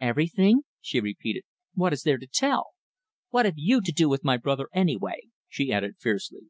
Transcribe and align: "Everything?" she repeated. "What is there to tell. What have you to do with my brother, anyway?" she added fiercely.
"Everything?" 0.00 0.62
she 0.80 0.98
repeated. 0.98 1.42
"What 1.74 1.92
is 1.92 2.04
there 2.04 2.16
to 2.16 2.26
tell. 2.26 2.68
What 3.28 3.44
have 3.44 3.58
you 3.58 3.82
to 3.82 3.92
do 3.92 4.08
with 4.08 4.24
my 4.24 4.38
brother, 4.38 4.68
anyway?" 4.72 5.24
she 5.46 5.70
added 5.74 5.96
fiercely. 5.98 6.46